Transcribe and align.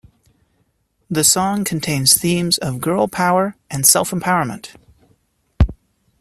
The 1.11 1.23
song 1.23 1.63
contains 1.63 2.19
themes 2.19 2.57
of 2.57 2.81
girl 2.81 3.07
power 3.07 3.55
and 3.69 3.85
self 3.85 4.09
empowerment. 4.09 4.75